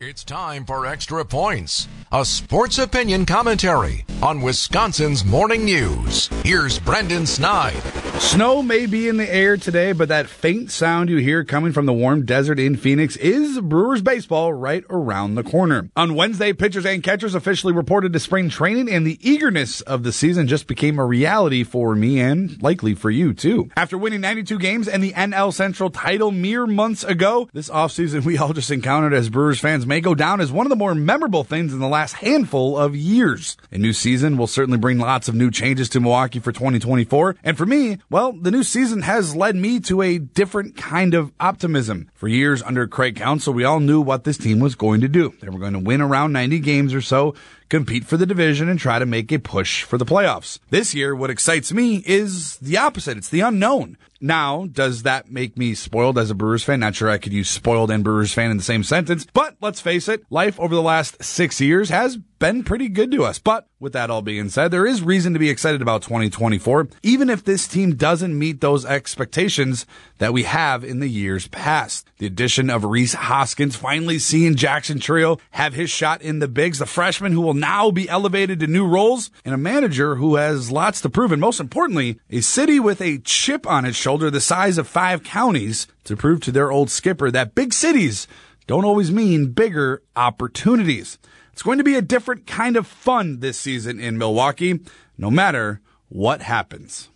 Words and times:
It's 0.00 0.22
time 0.22 0.64
for 0.64 0.86
Extra 0.86 1.24
Points, 1.24 1.88
a 2.12 2.24
sports 2.24 2.78
opinion 2.78 3.26
commentary 3.26 4.04
on 4.22 4.42
Wisconsin's 4.42 5.24
morning 5.24 5.64
news. 5.64 6.28
Here's 6.44 6.78
Brendan 6.78 7.26
Snide. 7.26 7.82
Snow 8.20 8.62
may 8.62 8.86
be 8.86 9.08
in 9.08 9.16
the 9.16 9.32
air 9.32 9.56
today, 9.56 9.92
but 9.92 10.08
that 10.08 10.28
faint 10.28 10.72
sound 10.72 11.08
you 11.08 11.18
hear 11.18 11.44
coming 11.44 11.72
from 11.72 11.86
the 11.86 11.92
warm 11.92 12.24
desert 12.24 12.58
in 12.58 12.76
Phoenix 12.76 13.16
is 13.16 13.60
Brewers 13.60 14.02
baseball 14.02 14.52
right 14.52 14.84
around 14.90 15.34
the 15.34 15.44
corner. 15.44 15.88
On 15.96 16.16
Wednesday, 16.16 16.52
pitchers 16.52 16.84
and 16.84 17.02
catchers 17.02 17.36
officially 17.36 17.72
reported 17.72 18.12
to 18.12 18.18
spring 18.18 18.48
training, 18.48 18.90
and 18.90 19.06
the 19.06 19.18
eagerness 19.20 19.80
of 19.82 20.02
the 20.02 20.12
season 20.12 20.48
just 20.48 20.66
became 20.66 20.98
a 20.98 21.06
reality 21.06 21.62
for 21.62 21.94
me 21.94 22.20
and 22.20 22.60
likely 22.60 22.94
for 22.94 23.10
you 23.10 23.32
too. 23.32 23.70
After 23.76 23.96
winning 23.96 24.20
92 24.20 24.58
games 24.58 24.88
and 24.88 25.02
the 25.02 25.12
NL 25.12 25.52
Central 25.52 25.90
title 25.90 26.32
mere 26.32 26.66
months 26.66 27.04
ago, 27.04 27.48
this 27.52 27.70
offseason 27.70 28.24
we 28.24 28.36
all 28.36 28.52
just 28.52 28.72
encountered 28.72 29.14
as 29.14 29.28
Brewers 29.28 29.60
fans 29.60 29.86
may 29.88 30.00
go 30.00 30.14
down 30.14 30.40
as 30.40 30.52
one 30.52 30.66
of 30.66 30.70
the 30.70 30.76
more 30.76 30.94
memorable 30.94 31.42
things 31.42 31.72
in 31.72 31.80
the 31.80 31.88
last 31.88 32.12
handful 32.12 32.76
of 32.76 32.94
years. 32.94 33.56
A 33.72 33.78
new 33.78 33.92
season 33.92 34.36
will 34.36 34.46
certainly 34.46 34.78
bring 34.78 34.98
lots 34.98 35.28
of 35.28 35.34
new 35.34 35.50
changes 35.50 35.88
to 35.88 36.00
Milwaukee 36.00 36.38
for 36.38 36.52
2024. 36.52 37.36
And 37.42 37.56
for 37.56 37.66
me, 37.66 37.98
well, 38.10 38.32
the 38.32 38.50
new 38.50 38.62
season 38.62 39.02
has 39.02 39.34
led 39.34 39.56
me 39.56 39.80
to 39.80 40.02
a 40.02 40.18
different 40.18 40.76
kind 40.76 41.14
of 41.14 41.32
optimism. 41.40 42.10
For 42.14 42.28
years 42.28 42.62
under 42.62 42.86
Craig 42.86 43.16
Counsell, 43.16 43.54
we 43.54 43.64
all 43.64 43.80
knew 43.80 44.00
what 44.00 44.24
this 44.24 44.36
team 44.36 44.60
was 44.60 44.74
going 44.74 45.00
to 45.00 45.08
do. 45.08 45.34
They 45.40 45.48
were 45.48 45.58
going 45.58 45.72
to 45.72 45.78
win 45.78 46.02
around 46.02 46.32
90 46.32 46.60
games 46.60 46.92
or 46.92 47.00
so, 47.00 47.34
compete 47.68 48.04
for 48.04 48.16
the 48.16 48.26
division 48.26 48.68
and 48.68 48.78
try 48.78 48.98
to 48.98 49.06
make 49.06 49.30
a 49.32 49.38
push 49.38 49.82
for 49.82 49.98
the 49.98 50.06
playoffs. 50.06 50.58
This 50.70 50.94
year, 50.94 51.14
what 51.14 51.30
excites 51.30 51.72
me 51.72 52.02
is 52.06 52.56
the 52.58 52.76
opposite. 52.76 53.16
It's 53.16 53.28
the 53.28 53.40
unknown. 53.40 53.96
Now, 54.20 54.66
does 54.66 55.04
that 55.04 55.30
make 55.30 55.56
me 55.56 55.74
spoiled 55.74 56.18
as 56.18 56.30
a 56.30 56.34
Brewers 56.34 56.64
fan? 56.64 56.80
Not 56.80 56.96
sure 56.96 57.08
I 57.08 57.18
could 57.18 57.32
use 57.32 57.48
spoiled 57.48 57.90
and 57.90 58.02
Brewers 58.02 58.32
fan 58.32 58.50
in 58.50 58.56
the 58.56 58.62
same 58.64 58.82
sentence, 58.82 59.26
but 59.32 59.56
let's 59.60 59.80
face 59.80 60.08
it, 60.08 60.24
life 60.28 60.58
over 60.58 60.74
the 60.74 60.82
last 60.82 61.22
six 61.22 61.60
years 61.60 61.90
has 61.90 62.16
been 62.16 62.64
pretty 62.64 62.88
good 62.88 63.12
to 63.12 63.24
us. 63.24 63.38
But 63.38 63.68
with 63.78 63.92
that 63.92 64.10
all 64.10 64.22
being 64.22 64.48
said, 64.48 64.70
there 64.70 64.86
is 64.86 65.02
reason 65.02 65.32
to 65.34 65.38
be 65.38 65.50
excited 65.50 65.82
about 65.82 66.02
2024, 66.02 66.88
even 67.02 67.30
if 67.30 67.44
this 67.44 67.68
team 67.68 67.94
doesn't 67.94 68.36
meet 68.36 68.60
those 68.60 68.84
expectations 68.84 69.86
that 70.18 70.32
we 70.32 70.42
have 70.44 70.82
in 70.84 70.98
the 70.98 71.08
years 71.08 71.46
past. 71.48 72.08
The 72.18 72.26
addition 72.26 72.70
of 72.70 72.84
Rhys 72.84 73.14
Hoskins 73.14 73.76
finally 73.76 74.18
seeing 74.18 74.56
Jackson 74.56 74.98
Chourio 74.98 75.38
have 75.52 75.74
his 75.74 75.90
shot 75.90 76.22
in 76.22 76.40
the 76.40 76.48
bigs, 76.48 76.80
the 76.80 76.86
freshman 76.86 77.32
who 77.32 77.40
will 77.40 77.54
now 77.60 77.90
be 77.90 78.08
elevated 78.08 78.60
to 78.60 78.66
new 78.66 78.86
roles, 78.86 79.30
and 79.44 79.54
a 79.54 79.58
manager 79.58 80.16
who 80.16 80.36
has 80.36 80.70
lots 80.70 81.00
to 81.00 81.10
prove, 81.10 81.32
and 81.32 81.40
most 81.40 81.60
importantly, 81.60 82.18
a 82.30 82.40
city 82.40 82.80
with 82.80 83.00
a 83.00 83.18
chip 83.18 83.66
on 83.66 83.84
its 83.84 83.96
shoulder 83.96 84.30
the 84.30 84.40
size 84.40 84.78
of 84.78 84.88
five 84.88 85.22
counties 85.22 85.86
to 86.04 86.16
prove 86.16 86.40
to 86.40 86.52
their 86.52 86.70
old 86.70 86.90
skipper 86.90 87.30
that 87.30 87.54
big 87.54 87.72
cities 87.72 88.26
don't 88.66 88.84
always 88.84 89.10
mean 89.10 89.52
bigger 89.52 90.02
opportunities. 90.14 91.18
It's 91.52 91.62
going 91.62 91.78
to 91.78 91.84
be 91.84 91.96
a 91.96 92.02
different 92.02 92.46
kind 92.46 92.76
of 92.76 92.86
fun 92.86 93.40
this 93.40 93.58
season 93.58 93.98
in 93.98 94.18
Milwaukee, 94.18 94.80
no 95.16 95.30
matter 95.30 95.80
what 96.08 96.42
happens. 96.42 97.08